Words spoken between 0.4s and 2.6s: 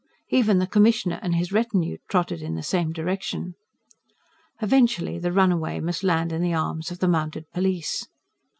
the Commissioner and his retinue trotted in